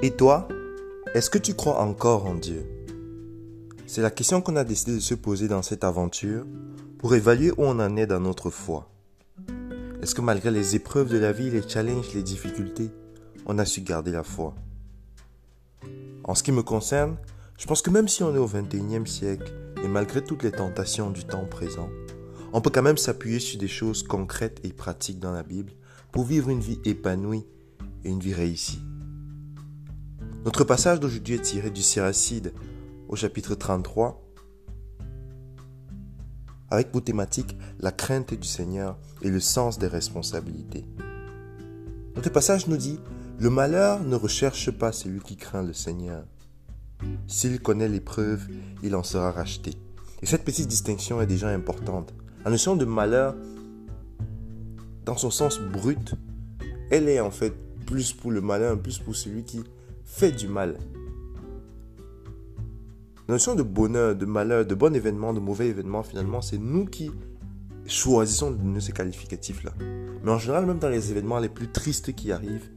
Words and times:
Et 0.00 0.12
toi, 0.12 0.46
est-ce 1.12 1.28
que 1.28 1.38
tu 1.38 1.54
crois 1.54 1.80
encore 1.80 2.26
en 2.26 2.36
Dieu? 2.36 2.64
C'est 3.88 4.00
la 4.00 4.12
question 4.12 4.40
qu'on 4.40 4.54
a 4.54 4.62
décidé 4.62 4.94
de 4.94 5.00
se 5.00 5.14
poser 5.14 5.48
dans 5.48 5.62
cette 5.62 5.82
aventure 5.82 6.46
pour 6.98 7.16
évaluer 7.16 7.50
où 7.50 7.64
on 7.64 7.80
en 7.80 7.96
est 7.96 8.06
dans 8.06 8.20
notre 8.20 8.48
foi. 8.48 8.88
Est-ce 10.00 10.14
que 10.14 10.20
malgré 10.20 10.52
les 10.52 10.76
épreuves 10.76 11.08
de 11.08 11.18
la 11.18 11.32
vie, 11.32 11.50
les 11.50 11.68
challenges, 11.68 12.14
les 12.14 12.22
difficultés, 12.22 12.92
on 13.44 13.58
a 13.58 13.64
su 13.64 13.80
garder 13.80 14.12
la 14.12 14.22
foi? 14.22 14.54
En 16.22 16.36
ce 16.36 16.44
qui 16.44 16.52
me 16.52 16.62
concerne, 16.62 17.16
je 17.58 17.66
pense 17.66 17.82
que 17.82 17.90
même 17.90 18.06
si 18.06 18.22
on 18.22 18.32
est 18.32 18.38
au 18.38 18.46
21e 18.46 19.06
siècle 19.06 19.52
et 19.82 19.88
malgré 19.88 20.22
toutes 20.22 20.44
les 20.44 20.52
tentations 20.52 21.10
du 21.10 21.24
temps 21.24 21.46
présent, 21.46 21.90
on 22.52 22.60
peut 22.60 22.70
quand 22.70 22.82
même 22.82 22.98
s'appuyer 22.98 23.40
sur 23.40 23.58
des 23.58 23.66
choses 23.66 24.04
concrètes 24.04 24.60
et 24.62 24.72
pratiques 24.72 25.18
dans 25.18 25.32
la 25.32 25.42
Bible 25.42 25.72
pour 26.12 26.22
vivre 26.22 26.50
une 26.50 26.60
vie 26.60 26.78
épanouie 26.84 27.46
et 28.04 28.10
une 28.10 28.20
vie 28.20 28.34
réussie. 28.34 28.80
Notre 30.48 30.64
passage 30.64 30.98
d'aujourd'hui 30.98 31.34
est 31.34 31.42
tiré 31.42 31.68
du 31.68 31.82
Siracide 31.82 32.54
au 33.10 33.16
chapitre 33.16 33.54
33 33.54 34.18
avec 36.70 36.90
pour 36.90 37.04
thématique 37.04 37.54
la 37.80 37.92
crainte 37.92 38.32
du 38.32 38.48
Seigneur 38.48 38.96
et 39.20 39.28
le 39.28 39.40
sens 39.40 39.78
des 39.78 39.88
responsabilités. 39.88 40.86
Notre 42.16 42.30
passage 42.30 42.66
nous 42.66 42.78
dit, 42.78 42.98
le 43.38 43.50
malheur 43.50 44.02
ne 44.02 44.16
recherche 44.16 44.70
pas 44.70 44.90
celui 44.90 45.20
qui 45.20 45.36
craint 45.36 45.62
le 45.62 45.74
Seigneur. 45.74 46.24
S'il 47.26 47.60
connaît 47.60 47.86
l'épreuve, 47.86 48.48
il 48.82 48.96
en 48.96 49.02
sera 49.02 49.30
racheté. 49.30 49.72
Et 50.22 50.26
cette 50.26 50.46
petite 50.46 50.68
distinction 50.68 51.20
est 51.20 51.26
déjà 51.26 51.50
importante. 51.50 52.14
La 52.46 52.50
notion 52.50 52.74
de 52.74 52.86
malheur, 52.86 53.34
dans 55.04 55.18
son 55.18 55.30
sens 55.30 55.60
brut, 55.60 56.14
elle 56.90 57.10
est 57.10 57.20
en 57.20 57.30
fait 57.30 57.52
plus 57.84 58.14
pour 58.14 58.30
le 58.30 58.40
malheur, 58.40 58.80
plus 58.80 58.98
pour 58.98 59.14
celui 59.14 59.44
qui 59.44 59.62
fait 60.08 60.32
du 60.32 60.48
mal. 60.48 60.78
La 63.28 63.34
notion 63.34 63.54
de 63.54 63.62
bonheur, 63.62 64.16
de 64.16 64.24
malheur, 64.24 64.64
de 64.64 64.74
bon 64.74 64.94
événement, 64.96 65.34
de 65.34 65.38
mauvais 65.38 65.68
événement, 65.68 66.02
finalement, 66.02 66.40
c'est 66.40 66.58
nous 66.58 66.86
qui 66.86 67.12
choisissons 67.86 68.50
de 68.50 68.56
donner 68.56 68.80
ces 68.80 68.92
qualificatifs-là. 68.92 69.72
Mais 70.24 70.30
en 70.30 70.38
général, 70.38 70.66
même 70.66 70.78
dans 70.78 70.88
les 70.88 71.10
événements 71.10 71.38
les 71.38 71.50
plus 71.50 71.70
tristes 71.70 72.14
qui 72.14 72.32
arrivent, 72.32 72.70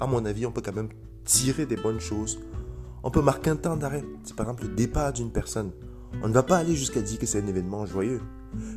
à 0.00 0.06
mon 0.06 0.24
avis, 0.24 0.44
on 0.44 0.50
peut 0.50 0.60
quand 0.60 0.74
même 0.74 0.90
tirer 1.24 1.66
des 1.66 1.76
bonnes 1.76 2.00
choses. 2.00 2.40
On 3.04 3.10
peut 3.10 3.22
marquer 3.22 3.50
un 3.50 3.56
temps 3.56 3.76
d'arrêt. 3.76 4.04
C'est 4.24 4.34
par 4.34 4.46
exemple 4.46 4.64
le 4.64 4.74
départ 4.74 5.12
d'une 5.12 5.30
personne. 5.30 5.70
On 6.22 6.28
ne 6.28 6.34
va 6.34 6.42
pas 6.42 6.58
aller 6.58 6.74
jusqu'à 6.74 7.00
dire 7.00 7.18
que 7.18 7.26
c'est 7.26 7.40
un 7.40 7.46
événement 7.46 7.86
joyeux. 7.86 8.20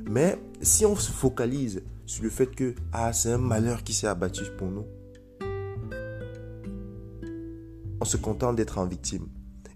Mais 0.08 0.40
si 0.62 0.86
on 0.86 0.96
se 0.96 1.12
focalise 1.12 1.82
sur 2.06 2.24
le 2.24 2.30
fait 2.30 2.48
que 2.48 2.76
ah, 2.94 3.12
c'est 3.12 3.32
un 3.32 3.40
malheur 3.40 3.84
qui 3.84 3.94
s'est 3.94 4.08
abattu 4.08 4.44
pour 4.58 4.70
nous, 4.70 4.86
on 8.06 8.08
se 8.08 8.18
contente 8.18 8.56
d'être 8.56 8.78
en 8.78 8.86
victime. 8.86 9.26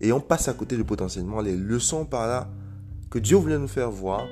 Et 0.01 0.11
on 0.11 0.19
passe 0.21 0.47
à 0.49 0.53
côté 0.53 0.77
de 0.77 0.83
potentiellement 0.83 1.41
les 1.41 1.57
leçons 1.57 2.05
par 2.05 2.27
là 2.27 2.47
que 3.09 3.17
Dieu 3.17 3.37
voulait 3.37 3.57
nous 3.57 3.67
faire 3.67 3.89
voir. 3.89 4.27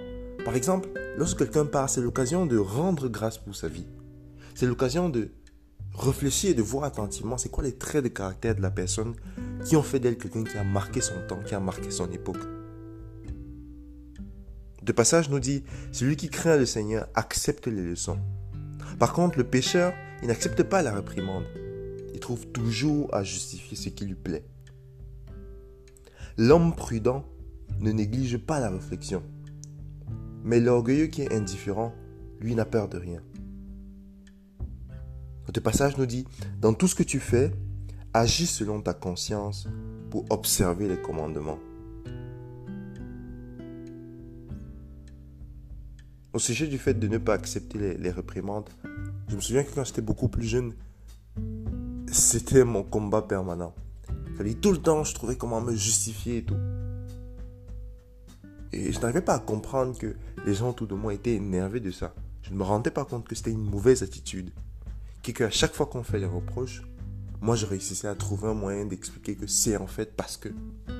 Par 0.45 0.55
exemple, 0.55 0.87
lorsque 1.17 1.39
quelqu'un 1.39 1.65
part, 1.65 1.89
c'est 1.89 1.99
l'occasion 1.99 2.45
de 2.45 2.59
rendre 2.59 3.07
grâce 3.07 3.39
pour 3.39 3.55
sa 3.55 3.67
vie. 3.67 3.87
C'est 4.53 4.67
l'occasion 4.67 5.09
de 5.09 5.31
réfléchir 5.97 6.51
et 6.51 6.53
de 6.53 6.61
voir 6.61 6.83
attentivement 6.83 7.39
c'est 7.39 7.49
quoi 7.49 7.63
les 7.63 7.75
traits 7.75 8.03
de 8.03 8.09
caractère 8.09 8.53
de 8.53 8.61
la 8.61 8.69
personne 8.69 9.15
qui 9.65 9.75
ont 9.75 9.81
fait 9.81 9.99
d'elle 9.99 10.19
quelqu'un 10.19 10.43
qui 10.43 10.57
a 10.59 10.63
marqué 10.63 11.01
son 11.01 11.15
temps, 11.27 11.39
qui 11.43 11.55
a 11.55 11.59
marqué 11.59 11.89
son 11.89 12.11
époque. 12.11 12.45
De 14.83 14.91
passage 14.91 15.31
nous 15.31 15.39
dit, 15.39 15.63
celui 15.91 16.17
qui 16.17 16.29
craint 16.29 16.57
le 16.57 16.67
Seigneur 16.67 17.07
accepte 17.15 17.65
les 17.65 17.81
leçons. 17.81 18.19
Par 18.99 19.13
contre, 19.13 19.39
le 19.39 19.43
pécheur, 19.43 19.91
il 20.21 20.27
n'accepte 20.27 20.61
pas 20.61 20.83
la 20.83 20.93
réprimande. 20.93 21.45
Il 22.17 22.19
trouve 22.19 22.47
toujours 22.47 23.13
à 23.13 23.23
justifier 23.23 23.77
ce 23.77 23.89
qui 23.89 24.03
lui 24.03 24.15
plaît. 24.15 24.43
L'homme 26.35 26.75
prudent 26.75 27.23
ne 27.79 27.91
néglige 27.91 28.39
pas 28.39 28.59
la 28.59 28.71
réflexion. 28.71 29.21
Mais 30.43 30.59
l'orgueilleux 30.59 31.05
qui 31.05 31.21
est 31.21 31.31
indifférent, 31.31 31.93
lui 32.39 32.55
n'a 32.55 32.65
peur 32.65 32.89
de 32.89 32.97
rien. 32.97 33.21
Notre 35.45 35.59
passage 35.61 35.95
nous 35.99 36.07
dit, 36.07 36.25
dans 36.59 36.73
tout 36.73 36.87
ce 36.87 36.95
que 36.95 37.03
tu 37.03 37.19
fais, 37.19 37.51
agis 38.15 38.47
selon 38.47 38.81
ta 38.81 38.95
conscience 38.95 39.67
pour 40.09 40.25
observer 40.31 40.87
les 40.87 40.99
commandements. 40.99 41.59
Au 46.33 46.39
sujet 46.39 46.65
du 46.65 46.79
fait 46.79 46.95
de 46.95 47.07
ne 47.07 47.19
pas 47.19 47.35
accepter 47.35 47.95
les, 47.95 48.09
réprimandes, 48.09 48.71
je 49.27 49.35
me 49.35 49.41
souviens 49.41 49.63
que 49.63 49.71
quand 49.75 49.83
j'étais 49.83 50.01
beaucoup 50.01 50.29
plus 50.29 50.47
jeune, 50.47 50.73
c'était 52.17 52.63
mon 52.63 52.83
combat 52.83 53.21
permanent. 53.21 53.73
tout 54.61 54.71
le 54.71 54.77
temps, 54.79 55.03
je 55.03 55.13
trouvais 55.13 55.35
comment 55.35 55.61
me 55.61 55.75
justifier 55.75 56.37
et 56.37 56.43
tout. 56.43 56.57
Et 58.73 58.91
je 58.91 58.99
n'arrivais 58.99 59.21
pas 59.21 59.35
à 59.35 59.39
comprendre 59.39 59.97
que 59.97 60.15
les 60.45 60.53
gens 60.53 60.71
autour 60.71 60.87
de 60.87 60.95
moi 60.95 61.13
étaient 61.13 61.35
énervés 61.35 61.79
de 61.79 61.91
ça. 61.91 62.13
Je 62.41 62.51
ne 62.51 62.57
me 62.57 62.63
rendais 62.63 62.91
pas 62.91 63.05
compte 63.05 63.27
que 63.27 63.35
c'était 63.35 63.51
une 63.51 63.69
mauvaise 63.69 64.03
attitude. 64.03 64.51
Et 65.25 65.33
qu'à 65.33 65.49
chaque 65.49 65.73
fois 65.73 65.87
qu'on 65.87 66.03
fait 66.03 66.19
les 66.19 66.25
reproches, 66.25 66.83
moi 67.41 67.57
je 67.57 67.65
réussissais 67.65 68.07
à 68.07 68.15
trouver 68.15 68.47
un 68.47 68.53
moyen 68.53 68.85
d'expliquer 68.85 69.35
que 69.35 69.45
c'est 69.45 69.75
en 69.75 69.87
fait 69.87 70.15
parce 70.15 70.37
que. 70.37 70.49
Mais 70.87 70.93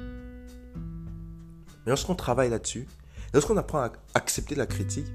lorsqu'on 1.86 2.16
travaille 2.16 2.50
là-dessus, 2.50 2.88
lorsqu'on 3.34 3.56
apprend 3.56 3.80
à 3.80 3.94
accepter 4.16 4.56
la 4.56 4.66
critique, 4.66 5.08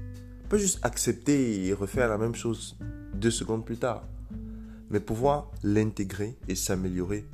pas 0.49 0.57
juste 0.57 0.79
accepter 0.81 1.67
et 1.67 1.73
refaire 1.73 2.09
la 2.09 2.17
même 2.17 2.33
chose 2.33 2.75
deux 3.13 3.29
secondes 3.29 3.63
plus 3.63 3.77
tard, 3.77 4.03
mais 4.89 4.99
pouvoir 4.99 5.51
l'intégrer 5.63 6.37
et 6.47 6.55
s'améliorer, 6.55 7.25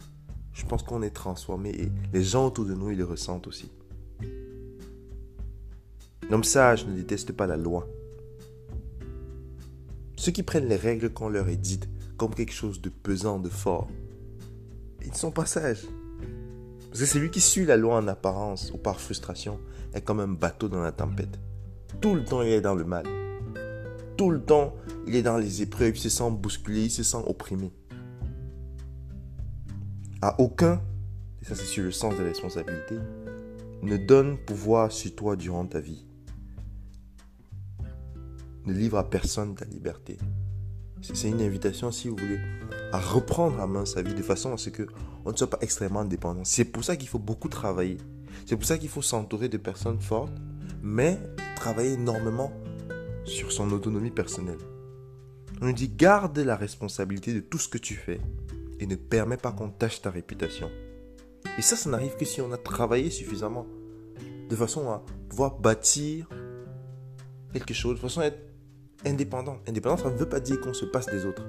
je 0.53 0.65
pense 0.65 0.83
qu'on 0.83 1.01
est 1.01 1.09
transformé 1.09 1.69
et 1.69 1.91
les 2.13 2.23
gens 2.23 2.47
autour 2.47 2.65
de 2.65 2.73
nous, 2.73 2.91
ils 2.91 2.97
le 2.97 3.05
ressentent 3.05 3.47
aussi. 3.47 3.71
L'homme 6.29 6.43
sage 6.43 6.85
ne 6.85 6.93
déteste 6.93 7.31
pas 7.31 7.47
la 7.47 7.57
loi. 7.57 7.87
Ceux 10.15 10.31
qui 10.31 10.43
prennent 10.43 10.67
les 10.67 10.75
règles 10.75 11.11
qu'on 11.11 11.29
leur 11.29 11.49
est 11.49 11.57
dites 11.57 11.89
comme 12.17 12.35
quelque 12.35 12.53
chose 12.53 12.81
de 12.81 12.89
pesant, 12.89 13.39
de 13.39 13.49
fort, 13.49 13.87
ils 15.01 15.09
ne 15.09 15.16
sont 15.16 15.31
pas 15.31 15.45
sages. 15.45 15.87
Parce 16.89 16.99
que 16.99 17.05
celui 17.05 17.31
qui 17.31 17.39
suit 17.39 17.66
la 17.66 17.77
loi 17.77 17.95
en 17.95 18.07
apparence 18.07 18.71
ou 18.73 18.77
par 18.77 18.99
frustration 18.99 19.59
est 19.93 20.01
comme 20.01 20.19
un 20.19 20.27
bateau 20.27 20.67
dans 20.67 20.81
la 20.81 20.91
tempête. 20.91 21.39
Tout 22.01 22.16
le 22.16 22.23
temps, 22.23 22.41
il 22.41 22.49
est 22.49 22.61
dans 22.61 22.75
le 22.75 22.83
mal. 22.83 23.05
Tout 24.19 24.31
le 24.31 24.44
temps, 24.44 24.75
il 25.07 25.16
est 25.16 25.22
dans 25.22 25.38
les 25.38 25.62
épreuves, 25.62 25.96
il 25.96 26.00
se 26.02 26.09
sent 26.09 26.30
bousculé, 26.31 26.81
il 26.81 26.91
se 26.91 27.03
sent 27.03 27.24
opprimé. 27.25 27.72
À 30.22 30.41
aucun, 30.41 30.81
et 31.41 31.46
ça 31.46 31.56
c'est 31.56 31.63
sur 31.63 31.85
le 31.85 31.91
sens 31.91 32.16
de 32.16 32.19
la 32.19 32.28
responsabilité, 32.28 32.96
ne 33.81 33.96
donne 33.96 34.38
pouvoir 34.38 34.91
sur 34.91 35.16
toi 35.16 35.38
durant 35.38 35.66
ta 35.66 35.79
vie. 35.79 36.06
Ne 38.66 38.74
livre 38.74 38.97
à 38.97 39.09
personne 39.09 39.56
ta 39.56 39.63
liberté. 39.63 40.18
C'est 41.02 41.29
une 41.29 41.40
invitation, 41.40 41.90
si 41.90 42.09
vous 42.09 42.18
voulez, 42.18 42.41
à 42.91 43.00
reprendre 43.00 43.62
à 43.62 43.68
main 43.68 43.85
sa 43.85 44.02
vie 44.02 44.16
de 44.16 44.22
façon 44.22 44.52
à 44.52 44.58
ce 44.58 44.69
qu'on 44.69 45.31
ne 45.31 45.38
soit 45.38 45.50
pas 45.50 45.59
extrêmement 45.62 46.03
dépendant. 46.03 46.44
C'est 46.44 46.66
pour 46.66 46.84
ça 46.84 46.97
qu'il 46.97 47.08
faut 47.08 47.19
beaucoup 47.19 47.47
travailler. 47.47 48.00
C'est 48.46 48.58
pour 48.58 48.66
ça 48.66 48.78
qu'il 48.78 48.90
faut 48.90 49.02
s'entourer 49.02 49.47
de 49.47 49.56
personnes 49.56 50.02
fortes, 50.02 50.34
mais 50.84 51.18
travailler 51.56 51.94
énormément 51.94 52.52
sur 53.29 53.51
son 53.51 53.72
autonomie 53.72 54.12
personnelle. 54.12 54.57
On 55.62 55.67
nous 55.67 55.73
dit 55.73 55.90
garde 55.90 56.38
la 56.40 56.56
responsabilité 56.56 57.34
de 57.34 57.40
tout 57.40 57.57
ce 57.57 57.69
que 57.69 57.78
tu 57.78 57.95
fais 57.95 58.19
et 58.79 58.88
ne 58.88 58.95
permets 58.95 59.38
pas 59.38 59.51
qu'on 59.51 59.69
tâche 59.69 60.01
ta 60.01 60.09
réputation. 60.09 60.69
Et 61.57 61.62
ça, 61.62 61.75
ça 61.75 61.90
n'arrive 61.90 62.16
que 62.16 62.25
si 62.25 62.41
on 62.41 62.51
a 62.51 62.57
travaillé 62.57 63.09
suffisamment 63.09 63.67
de 64.50 64.56
façon 64.56 64.90
à 64.90 65.03
pouvoir 65.29 65.59
bâtir 65.59 66.28
quelque 67.53 67.73
chose, 67.73 67.96
de 67.96 68.02
façon 68.02 68.22
à 68.22 68.26
être 68.26 68.40
indépendant. 69.05 69.59
Indépendant, 69.67 69.97
ça 69.97 70.09
ne 70.09 70.17
veut 70.17 70.29
pas 70.29 70.40
dire 70.40 70.59
qu'on 70.59 70.73
se 70.73 70.85
passe 70.85 71.05
des 71.08 71.26
autres. 71.26 71.46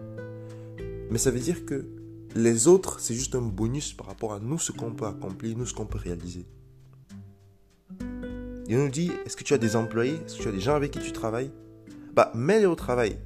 Mais 1.11 1.19
ça 1.19 1.31
veut 1.31 1.41
dire 1.41 1.65
que 1.65 1.87
les 2.37 2.69
autres, 2.69 3.01
c'est 3.01 3.15
juste 3.15 3.35
un 3.35 3.41
bonus 3.41 3.93
par 3.93 4.07
rapport 4.07 4.33
à 4.33 4.39
nous, 4.39 4.59
ce 4.59 4.73
qu'on 4.73 4.93
peut 4.93 5.07
accomplir, 5.07 5.57
nous, 5.57 5.67
ce 5.67 5.75
qu'on 5.75 5.87
peut 5.87 5.99
réaliser. 5.99 6.47
Il 8.69 8.79
nous 8.79 8.89
dit, 8.89 9.11
est-ce 9.27 9.37
que 9.37 9.43
tu 9.43 9.53
as 9.55 9.59
des 9.59 9.75
employés? 9.75 10.21
Est-ce 10.25 10.37
que 10.37 10.43
tu 10.43 10.49
as 10.49 10.53
des 10.53 10.61
gens 10.61 10.75
avec 10.75 10.93
qui 10.93 11.01
tu 11.01 11.11
travailles? 11.11 11.51
Bah, 12.13 12.33
mets-les 12.35 12.67
au 12.67 12.75
travail. 12.75 13.19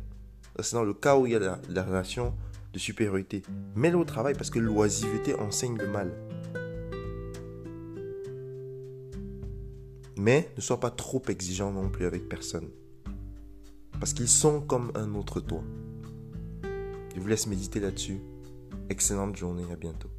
C'est 0.61 0.77
dans 0.77 0.85
le 0.85 0.95
cas 0.95 1.17
où 1.17 1.27
il 1.27 1.33
y 1.33 1.37
a 1.37 1.59
la, 1.69 1.83
relation 1.83 2.35
de 2.73 2.79
supériorité. 2.79 3.43
Mets-les 3.75 3.97
au 3.97 4.05
travail 4.05 4.35
parce 4.35 4.51
que 4.51 4.59
l'oisiveté 4.59 5.35
enseigne 5.35 5.77
le 5.79 5.89
mal. 5.89 6.13
Mais 10.17 10.51
ne 10.57 10.61
sois 10.61 10.81
pas 10.81 10.91
trop 10.91 11.23
exigeant 11.29 11.73
non 11.73 11.89
plus 11.89 12.07
avec 12.07 12.29
personne. 12.29 12.69
Parce 13.99 14.13
qu'ils 14.13 14.29
sont 14.29 14.61
comme 14.61 14.93
un 14.95 15.15
autre 15.15 15.41
toi. 15.41 15.63
Je 17.15 17.21
vous 17.21 17.29
laisse 17.29 17.47
méditer 17.47 17.81
là-dessus. 17.81 18.21
Excellente 18.91 19.37
journée, 19.37 19.65
à 19.73 19.77
bientôt. 19.77 20.11